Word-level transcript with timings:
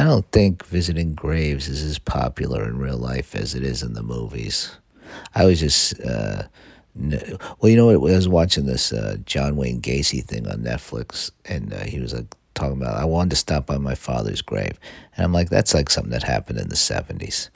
I 0.00 0.04
don't 0.04 0.30
think 0.32 0.64
visiting 0.64 1.14
graves 1.14 1.68
is 1.68 1.82
as 1.82 1.98
popular 1.98 2.64
in 2.64 2.78
real 2.78 2.96
life 2.96 3.34
as 3.34 3.54
it 3.54 3.62
is 3.62 3.82
in 3.82 3.92
the 3.92 4.02
movies. 4.02 4.74
I 5.34 5.44
was 5.44 5.60
just, 5.60 6.00
uh, 6.00 6.44
well, 6.94 7.68
you 7.70 7.76
know 7.76 7.98
what? 7.98 8.10
I 8.10 8.16
was 8.16 8.26
watching 8.26 8.64
this 8.64 8.94
uh, 8.94 9.18
John 9.26 9.56
Wayne 9.56 9.82
Gacy 9.82 10.24
thing 10.24 10.46
on 10.48 10.60
Netflix, 10.60 11.30
and 11.44 11.74
uh, 11.74 11.84
he 11.84 12.00
was 12.00 12.14
like 12.14 12.34
talking 12.54 12.80
about, 12.80 12.96
I 12.96 13.04
wanted 13.04 13.30
to 13.30 13.36
stop 13.36 13.66
by 13.66 13.76
my 13.76 13.94
father's 13.94 14.40
grave. 14.40 14.80
And 15.16 15.24
I'm 15.24 15.34
like, 15.34 15.50
that's 15.50 15.74
like 15.74 15.90
something 15.90 16.12
that 16.12 16.22
happened 16.22 16.58
in 16.58 16.70
the 16.70 16.76
70s. 16.76 17.50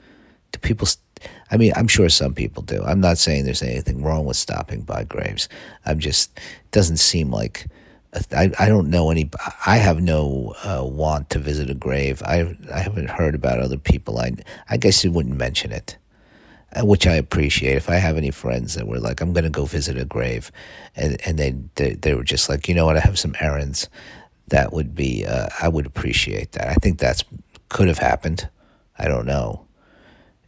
Do 0.51 0.59
people, 0.59 0.85
st- 0.85 1.01
I 1.49 1.57
mean, 1.57 1.73
I'm 1.75 1.87
sure 1.87 2.09
some 2.09 2.35
people 2.35 2.61
do. 2.61 2.83
I'm 2.83 3.01
not 3.01 3.17
saying 3.17 3.45
there's 3.45 3.63
anything 3.63 4.03
wrong 4.03 4.23
with 4.23 4.37
stopping 4.37 4.81
by 4.81 5.03
graves. 5.03 5.49
I'm 5.83 5.97
just, 5.97 6.37
it 6.37 6.71
doesn't 6.71 6.97
seem 6.97 7.31
like, 7.31 7.65
I, 8.31 8.51
I 8.59 8.67
don't 8.67 8.89
know 8.89 9.09
any. 9.11 9.29
I 9.65 9.77
have 9.77 10.01
no 10.01 10.53
uh, 10.63 10.83
want 10.85 11.29
to 11.31 11.39
visit 11.39 11.69
a 11.69 11.75
grave. 11.75 12.21
I 12.23 12.55
I 12.73 12.79
haven't 12.79 13.09
heard 13.09 13.35
about 13.35 13.59
other 13.59 13.77
people. 13.77 14.19
I 14.19 14.33
I 14.69 14.77
guess 14.77 15.03
you 15.03 15.11
wouldn't 15.11 15.37
mention 15.37 15.71
it, 15.71 15.97
uh, 16.73 16.85
which 16.85 17.07
I 17.07 17.15
appreciate. 17.15 17.75
If 17.75 17.89
I 17.89 17.95
have 17.95 18.17
any 18.17 18.31
friends 18.31 18.75
that 18.75 18.87
were 18.87 18.99
like, 18.99 19.21
I'm 19.21 19.33
going 19.33 19.43
to 19.43 19.49
go 19.49 19.65
visit 19.65 19.97
a 19.97 20.05
grave, 20.05 20.51
and 20.95 21.17
and 21.25 21.37
they, 21.37 21.55
they 21.75 21.93
they 21.95 22.13
were 22.15 22.23
just 22.23 22.49
like, 22.49 22.67
you 22.67 22.75
know 22.75 22.85
what, 22.85 22.97
I 22.97 23.01
have 23.01 23.19
some 23.19 23.35
errands. 23.39 23.89
That 24.49 24.73
would 24.73 24.95
be. 24.95 25.25
Uh, 25.25 25.49
I 25.61 25.67
would 25.67 25.85
appreciate 25.85 26.53
that. 26.53 26.69
I 26.69 26.75
think 26.75 26.99
that's 26.99 27.23
could 27.69 27.87
have 27.87 27.97
happened. 27.99 28.49
I 28.97 29.07
don't 29.07 29.25
know. 29.25 29.65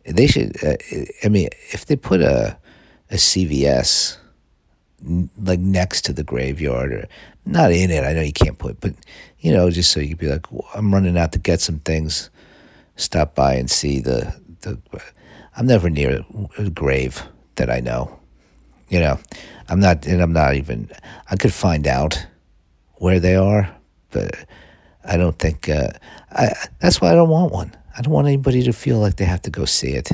They 0.05 0.27
should. 0.27 0.63
Uh, 0.63 0.75
I 1.23 1.29
mean, 1.29 1.49
if 1.73 1.85
they 1.85 1.95
put 1.95 2.21
a 2.21 2.57
a 3.09 3.15
CVS 3.15 4.17
like 5.03 5.59
next 5.59 6.03
to 6.05 6.13
the 6.13 6.23
graveyard 6.23 6.91
or 6.91 7.07
not 7.45 7.71
in 7.71 7.91
it. 7.91 8.03
I 8.03 8.13
know 8.13 8.21
you 8.21 8.33
can't 8.33 8.57
put, 8.57 8.79
but 8.79 8.93
you 9.39 9.53
know, 9.53 9.69
just 9.69 9.91
so 9.91 9.99
you 9.99 10.09
would 10.09 10.17
be 10.17 10.27
like, 10.27 10.51
well, 10.51 10.67
I'm 10.73 10.93
running 10.93 11.17
out 11.17 11.31
to 11.33 11.39
get 11.39 11.61
some 11.61 11.79
things. 11.79 12.29
Stop 12.95 13.35
by 13.35 13.53
and 13.53 13.69
see 13.69 13.99
the 13.99 14.33
the. 14.61 14.79
I'm 15.55 15.67
never 15.67 15.89
near 15.89 16.23
a 16.57 16.69
grave 16.69 17.23
that 17.55 17.69
I 17.69 17.79
know. 17.79 18.19
You 18.89 18.99
know, 18.99 19.19
I'm 19.69 19.79
not, 19.79 20.05
and 20.05 20.21
I'm 20.21 20.33
not 20.33 20.55
even. 20.55 20.89
I 21.29 21.35
could 21.35 21.53
find 21.53 21.87
out 21.87 22.25
where 22.95 23.19
they 23.19 23.35
are, 23.35 23.75
but 24.11 24.31
I 25.03 25.17
don't 25.17 25.37
think. 25.37 25.69
Uh, 25.69 25.89
I 26.31 26.53
that's 26.79 27.01
why 27.01 27.11
I 27.11 27.15
don't 27.15 27.29
want 27.29 27.51
one. 27.51 27.75
I 27.97 28.01
don't 28.01 28.13
want 28.13 28.27
anybody 28.27 28.63
to 28.63 28.73
feel 28.73 28.99
like 28.99 29.17
they 29.17 29.25
have 29.25 29.41
to 29.43 29.51
go 29.51 29.65
see 29.65 29.91
it. 29.91 30.11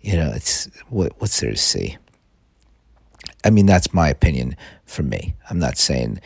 You 0.00 0.16
know, 0.16 0.30
it's 0.34 0.68
what 0.88 1.12
what's 1.20 1.40
there 1.40 1.50
to 1.50 1.56
see. 1.56 1.96
I 3.44 3.50
mean, 3.50 3.66
that's 3.66 3.94
my 3.94 4.08
opinion 4.08 4.56
for 4.84 5.02
me. 5.02 5.34
I'm 5.48 5.58
not 5.58 5.78
saying, 5.78 6.20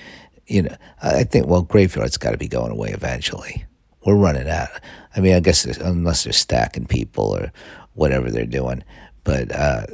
you 0.47 0.63
know, 0.63 0.77
I 1.03 1.25
think, 1.25 1.47
well, 1.47 1.63
graveyard's 1.63 2.17
got 2.17 2.31
to 2.31 2.39
be 2.39 2.49
going 2.49 2.73
away 2.73 2.91
eventually. 2.91 3.65
We're 4.05 4.17
running 4.17 4.49
out. 4.49 4.71
I 5.15 5.21
mean, 5.21 5.35
I 5.35 5.41
guess 5.41 5.65
unless 5.65 6.25
they're 6.25 6.33
stacking 6.33 6.87
people 6.87 7.37
or 7.37 7.53
whatever 7.95 8.31
they're 8.31 8.47
doing. 8.47 8.83
But 9.25 9.53
uh, 9.53 9.87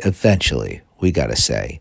eventually, 0.00 0.80
we 1.00 1.12
got 1.12 1.28
to 1.28 1.36
say, 1.36 1.80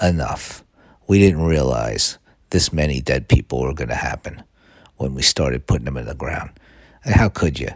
enough. 0.00 0.64
We 1.06 1.18
didn't 1.18 1.42
realize 1.42 2.18
this 2.50 2.72
many 2.72 3.00
dead 3.00 3.28
people 3.28 3.60
were 3.60 3.74
going 3.74 3.88
to 3.88 3.94
happen 3.94 4.42
when 4.96 5.14
we 5.14 5.22
started 5.22 5.66
putting 5.66 5.84
them 5.84 5.96
in 5.96 6.06
the 6.06 6.14
ground. 6.14 6.50
And 7.04 7.14
how 7.14 7.28
could 7.28 7.58
you? 7.58 7.70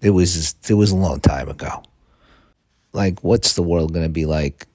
It 0.00 0.10
was 0.10 0.54
it 0.68 0.74
was 0.74 0.90
a 0.90 0.96
long 0.96 1.20
time 1.20 1.48
ago. 1.48 1.82
Like, 2.92 3.22
what's 3.22 3.54
the 3.54 3.62
world 3.62 3.92
going 3.92 4.06
to 4.06 4.12
be 4.12 4.26
like 4.26 4.66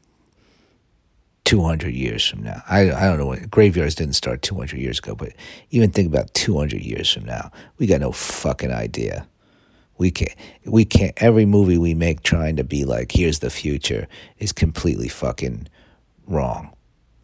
200 1.45 1.93
years 1.93 2.27
from 2.27 2.43
now. 2.43 2.61
I, 2.67 2.91
I 2.91 3.03
don't 3.05 3.17
know 3.17 3.27
what 3.27 3.49
graveyards 3.49 3.95
didn't 3.95 4.15
start 4.15 4.41
200 4.41 4.77
years 4.77 4.99
ago, 4.99 5.15
but 5.15 5.33
even 5.69 5.91
think 5.91 6.07
about 6.07 6.33
200 6.33 6.81
years 6.81 7.11
from 7.11 7.25
now. 7.25 7.51
We 7.77 7.87
got 7.87 8.01
no 8.01 8.11
fucking 8.11 8.71
idea. 8.71 9.27
We 9.97 10.11
can't, 10.11 10.35
we 10.65 10.83
can't, 10.83 11.13
every 11.17 11.45
movie 11.45 11.77
we 11.77 11.93
make 11.93 12.23
trying 12.23 12.57
to 12.57 12.63
be 12.63 12.83
like, 12.83 13.13
here's 13.13 13.39
the 13.39 13.49
future 13.49 14.07
is 14.39 14.51
completely 14.51 15.07
fucking 15.07 15.67
wrong. 16.27 16.75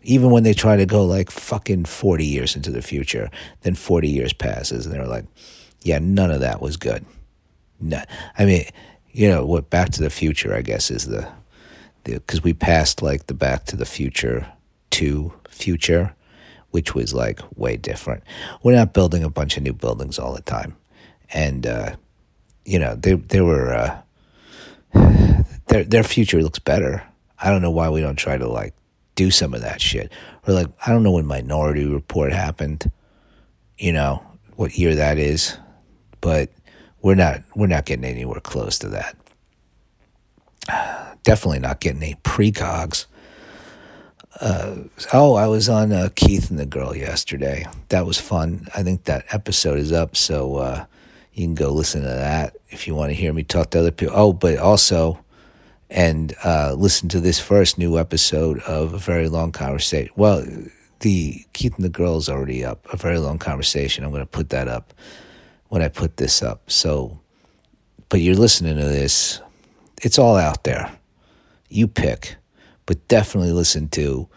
Even 0.04 0.32
when 0.32 0.44
they 0.44 0.54
try 0.54 0.78
to 0.78 0.86
go 0.86 1.04
like 1.04 1.30
fucking 1.30 1.86
40 1.86 2.26
years 2.26 2.56
into 2.56 2.72
the 2.72 2.82
future, 2.82 3.30
then 3.62 3.76
40 3.76 4.08
years 4.08 4.34
passes 4.34 4.86
and 4.86 4.96
they're 4.96 5.06
like, 5.06 5.26
yeah, 5.82 6.00
none 6.00 6.32
of 6.32 6.40
that 6.40 6.62
was 6.62 6.78
good. 6.78 7.06
No, 7.80 8.02
I 8.38 8.46
mean, 8.46 8.66
you 9.12 9.28
know, 9.28 9.46
what 9.46 9.70
Back 9.70 9.90
to 9.90 10.02
the 10.04 10.10
Future, 10.10 10.54
I 10.54 10.62
guess, 10.62 10.92
is 10.92 11.08
the 11.08 11.28
because 12.04 12.44
we 12.44 12.54
passed 12.54 13.02
like 13.02 13.28
the 13.28 13.34
Back 13.34 13.66
to 13.66 13.76
the 13.76 13.86
Future 13.86 14.48
to 14.92 15.34
future, 15.50 16.14
which 16.72 16.96
was 16.96 17.14
like 17.14 17.40
way 17.56 17.78
different. 17.78 18.24
We're 18.64 18.76
not 18.76 18.94
building 18.94 19.24
a 19.24 19.30
bunch 19.30 19.58
of 19.58 19.64
new 19.64 19.74
buildings 19.74 20.20
all 20.20 20.34
the 20.34 20.42
time, 20.42 20.76
and 21.34 21.66
uh, 21.66 21.96
you 22.66 22.80
know 22.80 22.96
they 22.96 23.14
they 23.14 23.42
were 23.42 23.74
uh, 23.74 24.02
their 25.68 25.84
their 25.84 26.04
future 26.04 26.42
looks 26.42 26.60
better. 26.60 27.04
I 27.40 27.50
don't 27.50 27.62
know 27.62 27.72
why 27.72 27.90
we 27.90 28.02
don't 28.02 28.18
try 28.18 28.38
to 28.38 28.48
like 28.48 28.74
do 29.16 29.32
some 29.32 29.54
of 29.54 29.62
that 29.62 29.82
shit. 29.82 30.12
Or 30.48 30.54
like 30.54 30.68
I 30.86 30.92
don't 30.92 31.04
know 31.04 31.12
when 31.12 31.26
Minority 31.26 31.86
Report 31.86 32.32
happened, 32.32 32.90
you 33.78 33.92
know 33.92 34.24
what 34.56 34.78
year 34.78 34.96
that 34.96 35.18
is, 35.18 35.58
but 36.20 36.50
we're 37.02 37.16
not 37.16 37.42
we're 37.56 37.68
not 37.68 37.86
getting 37.86 38.06
anywhere 38.06 38.40
close 38.40 38.78
to 38.80 38.90
that 38.90 39.16
definitely 41.24 41.60
not 41.60 41.80
getting 41.80 42.02
any 42.02 42.16
precogs. 42.24 43.06
Uh, 44.40 44.76
oh, 45.14 45.36
I 45.36 45.48
was 45.48 45.70
on 45.70 45.92
uh, 45.92 46.10
Keith 46.16 46.50
and 46.50 46.58
the 46.58 46.66
Girl 46.66 46.96
yesterday. 46.96 47.68
That 47.90 48.06
was 48.06 48.18
fun. 48.20 48.68
I 48.76 48.82
think 48.82 49.04
that 49.04 49.26
episode 49.32 49.78
is 49.78 49.92
up, 49.92 50.16
so 50.16 50.56
uh, 50.56 50.86
you 51.34 51.46
can 51.46 51.56
go 51.56 51.70
listen 51.72 52.02
to 52.02 52.08
that 52.08 52.56
if 52.70 52.88
you 52.88 52.96
want 52.96 53.10
to 53.12 53.16
hear 53.16 53.34
me 53.34 53.44
talk 53.44 53.70
to 53.72 53.80
other 53.80 53.92
people. 53.92 54.16
Oh, 54.18 54.34
but 54.34 54.58
also, 54.58 55.24
and 55.90 56.34
uh, 56.44 56.74
listen 56.78 57.10
to 57.10 57.20
this 57.20 57.40
first 57.40 57.78
new 57.78 58.00
episode 58.00 58.60
of 58.62 58.94
A 58.94 58.98
Very 58.98 59.28
Long 59.28 59.52
Conversation. 59.52 60.12
Well, 60.16 60.46
the 61.02 61.46
Keith 61.54 61.76
and 61.76 61.84
the 61.84 61.90
Girl 61.90 62.18
is 62.18 62.30
already 62.30 62.64
up. 62.64 62.88
A 62.94 62.98
Very 62.98 63.20
Long 63.20 63.38
Conversation. 63.38 64.04
I'm 64.04 64.12
going 64.12 64.24
to 64.24 64.26
put 64.26 64.50
that 64.50 64.68
up 64.68 64.94
when 65.68 65.82
I 65.82 65.88
put 65.88 66.18
this 66.18 66.42
up. 66.42 66.72
So, 66.72 67.20
but 68.10 68.22
you're 68.22 68.36
listening 68.36 68.78
to 68.78 68.86
this. 68.86 69.40
It's 70.02 70.20
all 70.20 70.36
out 70.36 70.64
there 70.64 70.92
you 71.72 71.88
pick, 71.88 72.36
but 72.86 73.08
definitely 73.08 73.52
listen 73.54 73.88
to 73.90 74.28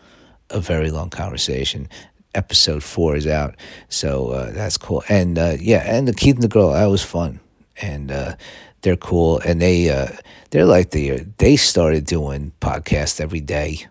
a 0.50 0.60
very 0.60 0.90
long 0.90 1.10
conversation. 1.10 1.88
Episode 2.34 2.82
four 2.82 3.16
is 3.16 3.26
out, 3.26 3.54
so 3.88 4.30
uh, 4.30 4.50
that's 4.52 4.76
cool. 4.76 5.04
And 5.08 5.38
uh, 5.38 5.56
yeah, 5.60 5.82
and 5.84 6.08
the 6.08 6.12
Keith 6.12 6.34
and 6.34 6.42
the 6.42 6.48
Girl, 6.48 6.72
that 6.72 6.86
was 6.86 7.02
fun, 7.02 7.40
and 7.80 8.10
uh, 8.10 8.34
they're 8.82 8.96
cool. 8.96 9.38
And 9.38 9.60
they 9.60 9.88
uh, 9.88 10.08
they're 10.50 10.64
like 10.64 10.90
the 10.90 11.26
they 11.38 11.56
started 11.56 12.06
doing 12.06 12.52
podcasts 12.60 13.20
every 13.20 13.40
day, 13.40 13.86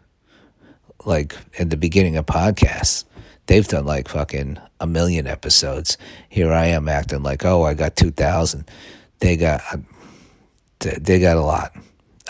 like 1.05 1.35
in 1.53 1.69
the 1.69 1.78
beginning 1.78 2.17
of 2.17 2.25
podcasts. 2.25 3.05
They've 3.45 3.67
done 3.67 3.85
like 3.85 4.07
fucking 4.07 4.57
a 4.79 4.88
million 4.88 5.28
episodes. 5.28 5.97
Here 6.29 6.51
I 6.51 6.67
am 6.67 6.88
acting 6.88 7.23
like, 7.23 7.45
oh, 7.45 7.63
I 7.63 7.73
got 7.73 7.95
two 7.95 8.11
thousand. 8.11 8.69
They 9.19 9.38
got 9.38 9.61
they 10.84 11.20
got 11.20 11.38
a 11.38 11.42
lot. 11.42 11.76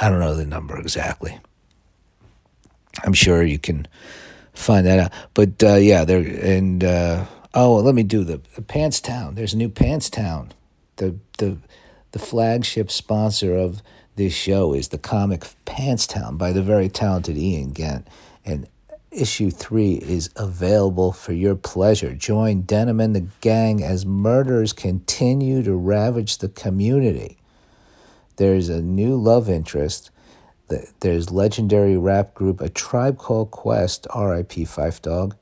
I 0.02 0.10
don't 0.10 0.20
know 0.20 0.36
the 0.36 0.46
number 0.46 0.78
exactly. 0.78 1.40
I'm 3.04 3.14
sure 3.14 3.44
you 3.44 3.60
can 3.60 3.88
find 4.54 4.86
that 4.86 5.00
out. 5.00 5.12
But 5.34 5.64
uh, 5.64 5.76
yeah, 5.76 6.06
there 6.06 6.20
and 6.20 6.84
uh, 6.84 7.26
oh, 7.54 7.76
let 7.76 7.96
me 7.96 8.04
do 8.04 8.24
the, 8.24 8.42
the 8.56 8.62
Pants 8.62 9.00
Town. 9.02 9.36
There's 9.36 9.54
a 9.54 9.58
new 9.58 9.70
Pants 9.70 10.10
Town. 10.10 10.54
The 10.98 11.16
the 11.38 11.58
the 12.12 12.20
flagship 12.20 12.92
sponsor 12.92 13.56
of 13.56 13.82
this 14.16 14.34
show 14.34 14.74
is 14.74 14.90
the 14.90 14.98
comic 14.98 15.46
Pants 15.66 16.06
Town 16.06 16.38
by 16.38 16.52
the 16.52 16.62
very 16.62 16.90
talented 16.90 17.38
Ian 17.38 17.72
Ghent, 17.72 18.08
and 18.46 18.68
issue 19.12 19.52
three 19.52 19.94
is 19.94 20.30
available 20.36 21.12
for 21.12 21.34
your 21.34 21.56
pleasure. 21.56 22.14
Join 22.14 22.64
Denim 22.64 23.00
and 23.00 23.16
the 23.16 23.28
gang 23.42 23.84
as 23.84 24.06
murders 24.06 24.74
continue 24.74 25.64
to 25.64 25.76
ravage 25.76 26.40
the 26.40 26.50
community. 26.50 27.38
There's 28.36 28.70
a 28.70 28.82
new 28.82 29.16
love 29.16 29.50
interest. 29.50 30.12
There's 31.02 31.30
legendary 31.32 31.98
rap 31.98 32.34
group 32.34 32.62
A 32.62 32.70
Tribe 32.70 33.18
Called 33.18 33.52
Quest, 33.52 34.08
R.I.P. 34.10 34.66
Phife 34.66 35.02
Dog. 35.02 35.36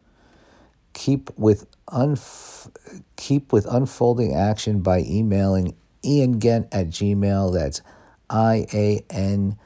Keep 0.94 1.38
with 1.38 1.68
unf- 1.88 2.70
keep 3.16 3.54
with 3.54 3.66
unfolding 3.66 4.36
action 4.36 4.82
by 4.82 5.00
emailing 5.00 5.76
Ian 6.04 6.40
Ghent 6.40 6.68
at 6.72 6.88
Gmail. 6.88 7.54
That's 7.54 7.82
I 8.30 8.66
A 8.74 9.04
N 9.10 9.58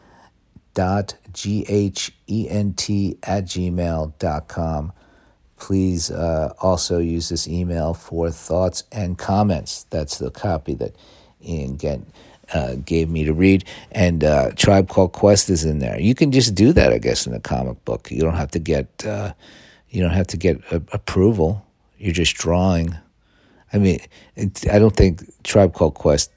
dot 0.75 1.15
G 1.33 1.65
H 1.67 2.11
E 2.27 2.47
N 2.49 2.73
T 2.73 3.17
at 3.23 3.45
gmail 3.45 4.13
dot 4.19 4.47
com. 4.47 4.93
Please 5.57 6.11
uh, 6.11 6.53
also 6.59 6.99
use 6.99 7.29
this 7.29 7.47
email 7.47 7.93
for 7.93 8.29
thoughts 8.29 8.83
and 8.91 9.17
comments. 9.17 9.85
That's 9.89 10.19
the 10.19 10.29
copy 10.29 10.75
that 10.75 10.95
Ian 11.43 11.77
Ghent 11.77 12.07
uh, 12.53 12.75
gave 12.85 13.09
me 13.09 13.23
to 13.25 13.33
read, 13.33 13.65
and 13.91 14.23
uh, 14.23 14.51
Tribe 14.55 14.89
Called 14.89 15.13
Quest 15.13 15.49
is 15.49 15.65
in 15.65 15.79
there. 15.79 15.99
You 15.99 16.15
can 16.15 16.31
just 16.31 16.55
do 16.55 16.73
that, 16.73 16.93
I 16.93 16.97
guess, 16.97 17.25
in 17.25 17.33
a 17.33 17.39
comic 17.39 17.83
book. 17.85 18.09
You 18.11 18.21
don't 18.21 18.35
have 18.35 18.51
to 18.51 18.59
get 18.59 19.05
uh, 19.05 19.33
you 19.89 20.01
don't 20.01 20.11
have 20.13 20.27
to 20.27 20.37
get 20.37 20.61
a- 20.71 20.83
approval. 20.91 21.65
You're 21.97 22.13
just 22.13 22.35
drawing. 22.35 22.95
I 23.73 23.77
mean, 23.77 23.99
it, 24.35 24.67
I 24.71 24.79
don't 24.79 24.95
think 24.95 25.23
Tribe 25.43 25.73
Called 25.73 25.95
Quest. 25.95 26.31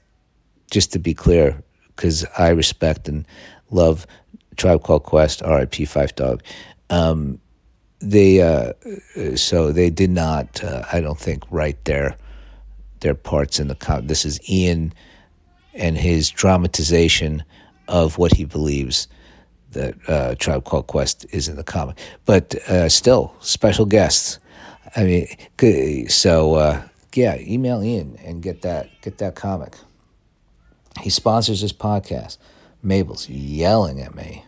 Just 0.71 0.93
to 0.93 0.99
be 0.99 1.15
clear, 1.15 1.63
because 1.95 2.25
I 2.37 2.49
respect 2.49 3.09
and 3.09 3.25
love 3.71 4.05
Tribe 4.55 4.83
Called 4.83 5.03
Quest, 5.03 5.41
R.I.P. 5.41 5.85
Phife 5.85 6.13
Dog. 6.15 6.43
Um, 6.91 7.39
they 7.99 8.41
uh, 8.41 8.73
so 9.35 9.71
they 9.71 9.89
did 9.89 10.09
not. 10.09 10.63
Uh, 10.63 10.83
I 10.91 11.01
don't 11.01 11.19
think 11.19 11.43
write 11.49 11.83
their 11.85 12.15
their 13.01 13.15
parts 13.15 13.59
in 13.59 13.67
the. 13.67 13.75
Com- 13.75 14.07
this 14.07 14.25
is 14.25 14.39
Ian 14.49 14.93
and 15.79 15.97
his 15.97 16.29
dramatization 16.29 17.43
of 17.87 18.17
what 18.17 18.33
he 18.33 18.45
believes 18.45 19.07
that 19.71 19.95
uh, 20.07 20.35
Tribe 20.35 20.65
Called 20.65 20.87
Quest 20.87 21.25
is 21.31 21.47
in 21.47 21.55
the 21.55 21.63
comic. 21.63 21.97
But 22.25 22.55
uh, 22.69 22.89
still, 22.89 23.33
special 23.39 23.85
guests. 23.85 24.39
I 24.95 25.03
mean, 25.03 26.07
so 26.09 26.55
uh, 26.55 26.81
yeah, 27.13 27.37
email 27.39 27.83
Ian 27.83 28.17
and 28.23 28.41
get 28.41 28.61
that 28.61 28.89
get 29.01 29.17
that 29.19 29.35
comic. 29.35 29.75
He 31.01 31.09
sponsors 31.09 31.61
this 31.61 31.73
podcast. 31.73 32.37
Mabel's 32.81 33.29
yelling 33.29 34.01
at 34.01 34.15
me. 34.15 34.45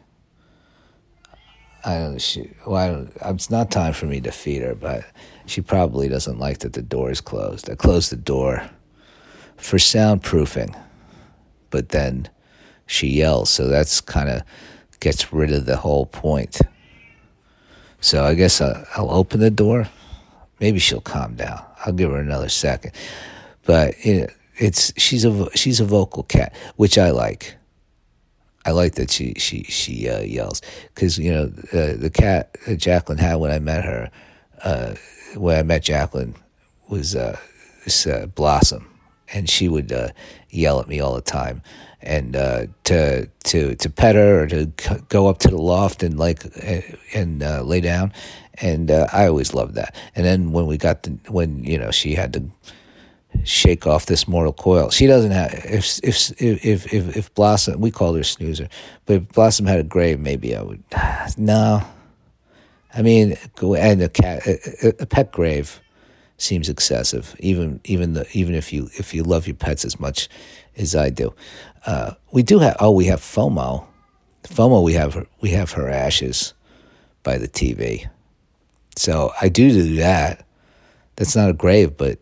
I 1.84 1.98
don't. 1.98 2.22
She, 2.22 2.52
well, 2.66 2.78
I 2.78 2.88
don't. 2.88 3.36
It's 3.36 3.50
not 3.50 3.72
time 3.72 3.94
for 3.94 4.06
me 4.06 4.22
to 4.22 4.32
feed 4.32 4.62
her, 4.62 4.76
but 4.76 5.04
she 5.46 5.62
probably 5.62 6.08
doesn't 6.08 6.40
like 6.40 6.60
that 6.60 6.74
the 6.74 6.82
door 6.82 7.12
is 7.12 7.22
closed. 7.22 7.70
I 7.70 7.76
closed 7.76 8.12
the 8.12 8.18
door 8.18 8.70
for 9.58 9.78
soundproofing, 9.78 10.76
but 11.72 11.90
then 11.90 12.30
she 12.86 13.08
yells, 13.08 13.50
so 13.50 13.68
that's 13.68 14.02
kind 14.02 14.30
of 14.30 14.44
gets 15.00 15.34
rid 15.34 15.52
of 15.52 15.66
the 15.66 15.78
whole 15.78 16.06
point. 16.06 16.62
So 18.02 18.24
I 18.26 18.36
guess 18.36 18.62
I'll, 18.62 18.86
I'll 18.96 19.12
open 19.12 19.40
the 19.40 19.50
door. 19.50 19.90
Maybe 20.60 20.80
she'll 20.80 21.02
calm 21.02 21.36
down. 21.36 21.64
I'll 21.86 21.94
give 21.94 22.12
her 22.12 22.20
another 22.20 22.50
second, 22.50 22.92
but 23.64 23.96
it, 24.00 24.32
it's 24.58 24.94
she's 24.96 25.26
a 25.26 25.50
she's 25.56 25.80
a 25.80 25.86
vocal 25.86 26.24
cat, 26.24 26.54
which 26.76 26.98
I 26.98 27.10
like. 27.12 27.56
I 28.64 28.72
like 28.72 28.94
that 28.96 29.10
she 29.10 29.34
she 29.38 29.64
she 29.64 30.08
uh, 30.08 30.22
yells 30.22 30.62
because 30.94 31.18
you 31.18 31.34
know 31.34 31.52
uh, 31.74 31.98
the 31.98 32.12
cat 32.14 32.56
uh, 32.68 32.76
Jacqueline 32.76 33.18
had 33.18 33.36
when 33.36 33.52
I 33.52 33.60
met 33.60 33.84
her. 33.86 34.12
Uh, 34.64 34.94
when 35.36 35.58
I 35.58 35.64
met 35.64 35.82
Jacqueline 35.82 36.36
was 36.90 37.16
uh, 37.16 37.40
this 37.84 38.06
uh, 38.06 38.28
Blossom, 38.28 38.88
and 39.34 39.50
she 39.50 39.68
would 39.68 39.92
uh, 39.92 40.10
yell 40.50 40.80
at 40.80 40.88
me 40.88 41.00
all 41.00 41.16
the 41.16 41.22
time. 41.22 41.62
And 42.02 42.36
uh, 42.36 42.66
to 42.86 43.28
to 43.44 43.76
to 43.76 43.90
pet 43.90 44.16
her 44.16 44.44
or 44.44 44.48
to 44.48 44.66
go 45.10 45.28
up 45.28 45.38
to 45.40 45.50
the 45.50 45.62
loft 45.62 46.02
and 46.02 46.18
like 46.18 46.46
uh, 46.46 46.82
and 47.14 47.42
lay 47.68 47.80
down, 47.80 48.12
and 48.56 48.90
I 48.90 49.28
always 49.28 49.54
loved 49.54 49.76
that. 49.76 49.96
And 50.16 50.26
then 50.26 50.52
when 50.52 50.66
we 50.66 50.78
got 50.78 51.04
the 51.04 51.12
when 51.28 51.64
you 51.64 51.78
know 51.78 51.92
she 51.92 52.16
had 52.16 52.34
to 52.34 52.44
shake 53.44 53.88
off 53.88 54.06
this 54.06 54.28
mortal 54.28 54.54
coil. 54.54 54.90
She 54.90 55.08
doesn't 55.08 55.32
have 55.32 55.54
if 55.54 56.00
if 56.04 56.32
if 56.42 56.94
if, 56.94 57.16
if 57.16 57.34
Blossom 57.34 57.80
we 57.80 57.92
call 57.92 58.14
her 58.16 58.24
snoozer, 58.24 58.68
but 59.06 59.28
Blossom 59.34 59.66
had 59.66 59.80
a 59.80 59.84
grave, 59.84 60.20
maybe 60.20 60.56
I 60.56 60.62
would. 60.62 60.84
No, 61.38 61.82
I 62.94 63.02
mean, 63.02 63.38
and 63.62 64.02
a 64.02 64.10
cat 64.10 64.46
a, 64.46 65.04
a 65.04 65.06
pet 65.06 65.32
grave 65.32 65.80
seems 66.42 66.70
excessive. 66.70 67.36
Even 67.40 67.80
even 67.86 68.14
the 68.14 68.26
even 68.34 68.56
if 68.56 68.74
you 68.74 68.90
if 68.98 69.14
you 69.14 69.24
love 69.24 69.48
your 69.48 69.56
pets 69.56 69.86
as 69.86 70.00
much 70.00 70.30
as 70.78 70.96
I 70.96 71.10
do, 71.10 71.34
uh, 71.86 72.14
we 72.32 72.44
do 72.44 72.60
have. 72.60 72.76
Oh, 72.80 72.92
we 72.92 73.06
have 73.06 73.22
FOMO. 73.22 73.86
FOMO. 74.44 74.84
We 74.84 74.94
have 74.94 75.14
her, 75.14 75.28
we 75.42 75.50
have 75.52 75.72
her 75.74 75.90
ashes 75.90 76.54
by 77.24 77.38
the 77.38 77.48
TV. 77.48 78.08
So 78.98 79.32
I 79.42 79.50
do 79.50 79.70
do 79.70 79.96
that. 79.98 80.46
That's 81.16 81.36
not 81.36 81.50
a 81.50 81.54
grave, 81.54 81.98
but 81.98 82.20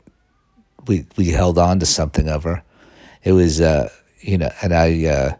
we 0.87 1.05
we 1.15 1.29
held 1.29 1.57
on 1.57 1.79
to 1.79 1.85
something 1.85 2.27
of 2.27 2.43
her. 2.43 2.63
It 3.23 3.33
was 3.33 3.61
uh, 3.61 3.89
you 4.19 4.37
know, 4.37 4.51
and 4.61 4.73
I 4.73 5.05
uh, 5.05 5.35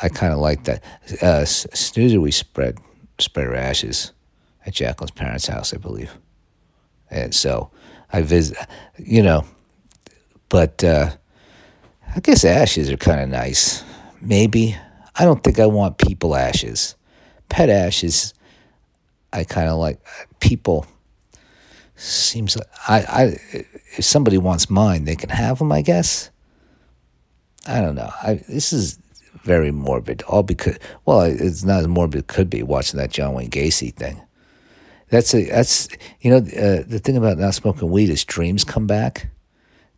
I 0.00 0.08
kind 0.08 0.32
of 0.32 0.38
like 0.38 0.64
that. 0.64 0.82
Uh, 1.20 1.44
snoozer, 1.44 2.20
we 2.20 2.30
spread 2.30 2.78
spread 3.18 3.46
her 3.46 3.54
ashes 3.54 4.12
at 4.66 4.74
Jacqueline's 4.74 5.10
parents' 5.10 5.46
house, 5.46 5.74
I 5.74 5.78
believe, 5.78 6.12
and 7.12 7.34
so 7.34 7.70
I 8.12 8.22
visit, 8.22 8.58
you 8.98 9.22
know, 9.22 9.44
but 10.48 10.82
uh, 10.82 11.10
I 12.16 12.20
guess 12.20 12.44
ashes 12.44 12.90
are 12.90 12.96
kind 12.96 13.20
of 13.20 13.28
nice. 13.28 13.84
Maybe 14.20 14.76
I 15.14 15.24
don't 15.24 15.42
think 15.44 15.58
I 15.58 15.66
want 15.66 15.98
people 15.98 16.34
ashes, 16.34 16.96
pet 17.48 17.68
ashes. 17.68 18.34
I 19.32 19.44
kind 19.44 19.68
of 19.68 19.78
like 19.78 20.00
people 20.40 20.86
seems 21.96 22.56
like 22.56 22.66
I, 22.88 22.98
I 22.98 23.22
if 23.96 24.04
somebody 24.04 24.38
wants 24.38 24.68
mine, 24.68 25.04
they 25.04 25.16
can 25.16 25.30
have 25.30 25.58
them. 25.58 25.72
I 25.72 25.82
guess. 25.82 26.30
I 27.66 27.80
don't 27.80 27.94
know. 27.94 28.10
I 28.22 28.34
this 28.48 28.72
is 28.72 28.98
very 29.44 29.70
morbid. 29.70 30.22
All 30.22 30.42
because 30.42 30.78
well, 31.04 31.22
it's 31.22 31.64
not 31.64 31.80
as 31.80 31.88
morbid 31.88 32.20
it 32.20 32.26
could 32.26 32.50
be 32.50 32.62
watching 32.62 32.98
that 32.98 33.10
John 33.10 33.34
Wayne 33.34 33.50
Gacy 33.50 33.94
thing. 33.94 34.20
That's 35.12 35.34
a 35.34 35.44
that's 35.44 35.88
you 36.22 36.30
know 36.30 36.38
uh, 36.38 36.84
the 36.86 36.98
thing 36.98 37.18
about 37.18 37.36
not 37.36 37.52
smoking 37.52 37.90
weed 37.90 38.08
is 38.08 38.24
dreams 38.24 38.64
come 38.64 38.86
back. 38.86 39.28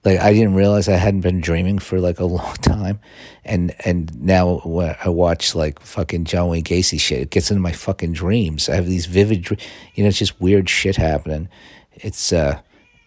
Like 0.04 0.18
I 0.18 0.32
didn't 0.32 0.54
realize 0.54 0.88
I 0.88 0.96
hadn't 0.96 1.20
been 1.20 1.40
dreaming 1.40 1.78
for 1.78 2.00
like 2.00 2.18
a 2.18 2.24
long 2.38 2.54
time, 2.54 2.98
and 3.44 3.72
and 3.84 4.20
now 4.20 4.58
I 5.00 5.08
watch 5.10 5.54
like 5.54 5.78
fucking 5.78 6.24
John 6.24 6.48
Wayne 6.48 6.64
Gacy 6.64 6.98
shit, 6.98 7.20
it 7.20 7.30
gets 7.30 7.52
into 7.52 7.60
my 7.60 7.70
fucking 7.70 8.12
dreams. 8.12 8.68
I 8.68 8.74
have 8.74 8.86
these 8.86 9.06
vivid, 9.06 9.48
you 9.94 10.02
know, 10.02 10.08
it's 10.08 10.18
just 10.18 10.40
weird 10.40 10.68
shit 10.68 10.96
happening, 10.96 11.48
it's 11.92 12.32
uh, 12.32 12.58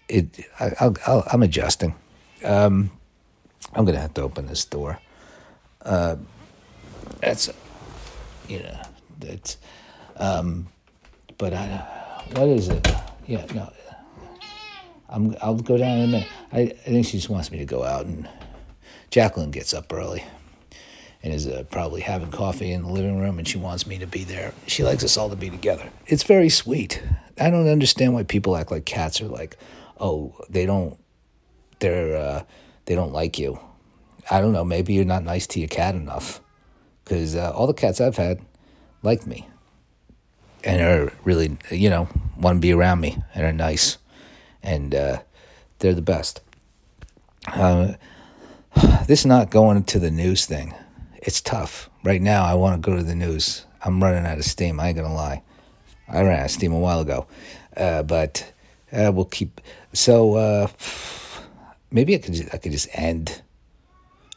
it. 0.08 0.48
I'll, 0.62 0.96
i 1.06 1.34
am 1.34 1.44
adjusting. 1.44 1.94
Um, 2.42 2.90
I'm 3.74 3.84
gonna 3.84 4.00
have 4.00 4.14
to 4.14 4.22
open 4.22 4.48
this 4.48 4.64
door. 4.64 4.98
Uh, 5.82 6.16
that's, 7.20 7.50
you 8.48 8.60
know, 8.60 8.82
that's. 9.20 9.58
Um, 10.16 10.70
but 11.38 11.54
I, 11.54 12.24
what 12.34 12.48
is 12.48 12.70
it? 12.70 12.88
Yeah, 13.26 13.46
no. 13.54 13.72
I'm. 15.10 15.36
I'll 15.42 15.56
go 15.56 15.78
down 15.78 15.98
in 15.98 16.04
a 16.04 16.08
minute. 16.08 16.28
I, 16.52 16.60
I 16.60 16.68
think 16.68 17.06
she 17.06 17.18
just 17.18 17.30
wants 17.30 17.52
me 17.52 17.60
to 17.60 17.66
go 17.66 17.84
out, 17.84 18.06
and 18.06 18.28
Jacqueline 19.10 19.52
gets 19.52 19.74
up 19.74 19.92
early 19.94 20.24
and 21.24 21.34
is 21.34 21.48
uh, 21.48 21.64
probably 21.72 22.02
having 22.02 22.30
coffee 22.30 22.72
in 22.72 22.84
the 22.84 22.90
living 22.92 23.20
room, 23.20 23.40
and 23.40 23.48
she 23.48 23.58
wants 23.58 23.88
me 23.88 23.98
to 23.98 24.06
be 24.06 24.24
there. 24.24 24.54
She 24.68 24.84
likes 24.84 25.04
us 25.04 25.18
all 25.18 25.30
to 25.30 25.36
be 25.36 25.50
together. 25.50 25.90
It's 26.06 26.24
very 26.24 26.50
sweet. 26.50 27.02
I 27.40 27.50
don't 27.50 27.68
understand 27.68 28.14
why 28.14 28.24
people 28.24 28.56
act 28.56 28.72
like 28.72 28.86
cats 28.86 29.20
are 29.22 29.28
like, 29.28 29.58
oh, 30.00 30.36
they 30.50 30.66
don't, 30.66 30.98
they're, 31.80 32.16
uh, 32.16 32.44
they 32.86 32.96
don't 32.96 33.14
like 33.14 33.40
you. 33.40 33.60
I 34.30 34.42
don't 34.42 34.54
know. 34.54 34.64
Maybe 34.64 34.94
you're 34.94 35.06
not 35.06 35.24
nice 35.24 35.48
to 35.48 35.60
your 35.60 35.70
cat 35.70 35.96
enough, 35.96 36.40
because 37.04 37.36
uh, 37.36 37.52
all 37.52 37.66
the 37.66 37.74
cats 37.74 38.00
I've 38.00 38.18
had 38.18 38.40
like 39.02 39.26
me, 39.26 39.48
and 40.68 40.82
are 40.82 41.14
really, 41.24 41.58
you 41.72 41.90
know, 41.90 42.08
want 42.38 42.58
to 42.58 42.62
be 42.62 42.74
around 42.74 43.00
me 43.00 43.18
and 43.34 43.44
are 43.44 43.54
nice, 43.54 43.98
and 44.62 44.94
uh, 44.94 45.22
they're 45.80 45.96
the 45.96 46.02
best. 46.02 46.42
Uh, 47.48 47.94
this 49.08 49.22
is 49.22 49.26
not 49.26 49.50
going 49.50 49.84
to 49.84 49.98
the 49.98 50.12
news 50.12 50.46
thing 50.46 50.76
it's 51.28 51.42
tough. 51.42 51.90
Right 52.04 52.22
now, 52.22 52.46
I 52.46 52.54
want 52.54 52.82
to 52.82 52.90
go 52.90 52.96
to 52.96 53.04
the 53.04 53.14
news. 53.14 53.66
I'm 53.84 54.02
running 54.02 54.26
out 54.26 54.38
of 54.38 54.46
steam. 54.46 54.80
I 54.80 54.88
ain't 54.88 54.98
to 54.98 55.10
lie. 55.10 55.44
I 56.08 56.22
ran 56.22 56.40
out 56.40 56.46
of 56.46 56.52
steam 56.52 56.72
a 56.72 56.80
while 56.80 57.02
ago. 57.02 57.28
Uh, 57.76 58.02
but 58.04 58.54
uh, 58.94 59.12
we'll 59.14 59.26
keep. 59.26 59.60
So 59.92 60.36
uh, 60.36 60.68
maybe 61.92 62.16
I 62.16 62.20
could, 62.20 62.34
just, 62.34 62.54
I 62.54 62.58
could 62.58 62.72
just 62.72 62.88
end. 62.94 63.42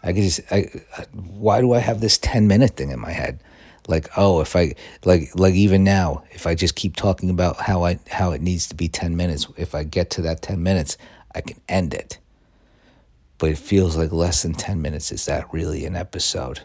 I 0.03 0.13
could 0.13 0.25
just. 0.25 0.41
I, 0.51 0.69
why 1.13 1.61
do 1.61 1.73
I 1.73 1.79
have 1.79 2.01
this 2.01 2.19
10 2.19 2.49
minute 2.49 2.73
thing 2.77 2.91
in 2.91 2.99
my 2.99 3.13
head? 3.13 3.41
Like, 3.89 4.09
oh, 4.17 4.41
if 4.41 4.55
I 4.57 4.75
like 5.05 5.31
like 5.35 5.55
even 5.55 5.85
now, 5.85 6.25
if 6.31 6.47
I 6.47 6.55
just 6.55 6.75
keep 6.75 6.97
talking 6.97 7.31
about 7.31 7.57
how 7.57 7.85
I 7.85 7.99
how 8.09 8.33
it 8.33 8.41
needs 8.41 8.67
to 8.69 8.75
be 8.75 8.89
10 8.89 9.17
minutes, 9.17 9.47
if 9.57 9.75
I 9.75 9.85
get 9.85 10.11
to 10.11 10.23
that 10.23 10.43
10 10.43 10.63
minutes, 10.63 10.97
I 11.35 11.41
can 11.41 11.61
end 11.69 11.95
it. 11.95 12.19
But 13.39 13.51
it 13.51 13.59
feels 13.59 13.97
like 13.97 14.13
less 14.13 14.43
than 14.43 14.53
10 14.53 14.83
minutes. 14.83 15.11
Is 15.11 15.25
that 15.27 15.53
really 15.53 15.87
an 15.87 15.97
episode? 15.97 16.61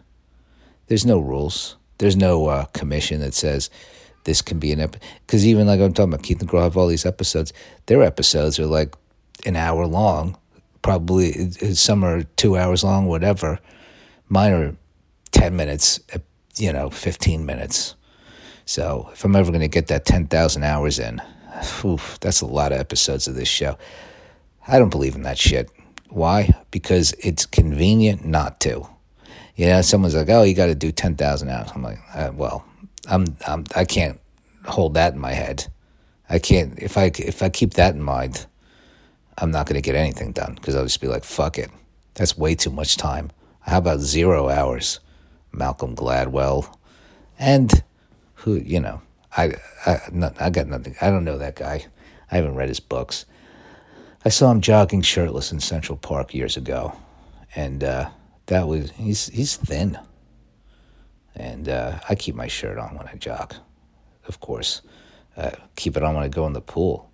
There's 0.88 1.06
no 1.06 1.20
rules. 1.20 1.78
There's 1.98 2.18
no 2.18 2.48
uh, 2.48 2.66
commission 2.66 3.22
that 3.22 3.34
says 3.34 3.70
this 4.26 4.42
can 4.42 4.60
be 4.60 4.72
an 4.72 4.82
episode. 4.82 5.08
Because 5.26 5.48
even 5.48 5.68
like 5.68 5.80
I'm 5.80 5.94
talking 5.94 6.14
about 6.14 6.24
Keith 6.24 6.42
and 6.42 6.50
Girl 6.50 6.62
have 6.62 6.78
all 6.78 6.88
these 6.88 7.06
episodes. 7.06 7.54
Their 7.86 8.04
episodes 8.04 8.60
are 8.60 8.66
like 8.66 8.94
an 9.46 9.56
hour 9.56 9.88
long. 9.88 10.38
Probably 10.82 11.52
some 11.52 12.04
are 12.04 12.24
two 12.24 12.58
hours 12.58 12.84
long, 12.84 13.08
whatever. 13.08 13.60
Mine 14.28 14.52
are 14.52 14.76
ten 15.32 15.56
minutes. 15.56 16.00
Uh, 16.14 16.20
you 16.58 16.72
know, 16.74 16.90
fifteen 16.90 17.46
minutes. 17.46 17.96
So 18.66 19.10
if 19.14 19.24
I'm 19.24 19.36
ever 19.36 19.52
going 19.52 19.62
to 19.62 19.68
get 19.68 19.88
that 19.88 20.06
ten 20.06 20.28
thousand 20.28 20.64
hours 20.64 21.00
in, 21.00 21.22
oof, 21.84 22.18
that's 22.20 22.42
a 22.42 22.46
lot 22.46 22.72
of 22.72 22.80
episodes 22.80 23.28
of 23.28 23.36
this 23.36 23.48
show. 23.48 23.78
I 24.68 24.80
don't 24.80 24.90
believe 24.90 25.16
in 25.16 25.24
that 25.24 25.38
shit. 25.38 25.70
Why? 26.10 26.54
Because 26.72 27.14
it's 27.20 27.46
convenient 27.46 28.26
not 28.26 28.60
to. 28.62 28.88
You 29.56 29.68
know, 29.68 29.82
someone's 29.82 30.16
like, 30.16 30.30
"Oh, 30.30 30.44
you 30.44 30.54
got 30.54 30.68
to 30.68 30.76
do 30.76 30.92
ten 30.92 31.16
thousand 31.16 31.50
hours." 31.50 31.72
I'm 31.74 31.84
like, 31.84 32.00
uh, 32.14 32.32
"Well, 32.34 32.66
I'm, 33.08 33.38
I'm 33.48 33.66
I 33.76 33.86
can't 33.86 34.20
hold 34.66 34.96
that 34.96 35.14
in 35.14 35.20
my 35.20 35.34
head. 35.34 35.68
I 36.30 36.40
can't 36.40 36.78
if 36.80 36.98
I 36.98 37.12
if 37.18 37.44
I 37.44 37.50
keep 37.50 37.74
that 37.74 37.94
in 37.94 38.02
mind, 38.02 38.46
I'm 39.38 39.52
not 39.52 39.68
going 39.68 39.76
to 39.76 39.82
get 39.82 39.96
anything 39.96 40.32
done 40.32 40.56
because 40.56 40.76
I'll 40.76 40.84
just 40.84 41.02
be 41.02 41.08
like, 41.08 41.24
fuck 41.24 41.58
it. 41.58 41.70
That's 42.16 42.38
way 42.38 42.56
too 42.56 42.72
much 42.72 42.98
time. 42.98 43.32
How 43.62 43.80
about 43.80 44.00
zero 44.00 44.50
hours? 44.50 45.00
Malcolm 45.56 45.96
Gladwell. 45.96 46.76
And 47.40 47.84
who, 48.36 48.56
you 48.56 48.80
know, 48.80 49.02
I, 49.36 49.54
I, 49.86 50.00
I 50.40 50.50
got 50.50 50.68
nothing. 50.68 50.96
I 51.02 51.10
don't 51.10 51.26
know 51.26 51.38
that 51.38 51.56
guy. 51.56 51.86
I 52.32 52.36
haven't 52.36 52.56
read 52.56 52.70
his 52.70 52.80
books. 52.80 53.26
I 54.24 54.30
saw 54.30 54.52
him 54.52 54.62
jogging 54.62 55.02
shirtless 55.02 55.52
in 55.52 55.60
Central 55.60 55.98
Park 55.98 56.34
years 56.34 56.58
ago. 56.58 56.98
And 57.56 57.84
uh, 57.84 58.10
that 58.48 58.68
was, 58.68 58.92
he's, 58.92 59.28
he's 59.28 59.56
thin. 59.56 60.00
And 61.36 61.70
uh, 61.70 62.00
I 62.10 62.16
keep 62.16 62.36
my 62.36 62.48
shirt 62.48 62.78
on 62.78 62.96
when 62.96 63.08
I 63.08 63.16
jog, 63.16 63.56
of 64.28 64.40
course. 64.40 64.82
Uh, 65.36 65.52
keep 65.76 65.98
it 65.98 66.04
on 66.04 66.16
when 66.16 66.24
I 66.24 66.30
go 66.30 66.48
in 66.48 66.54
the 66.54 66.62
pool. 66.62 67.12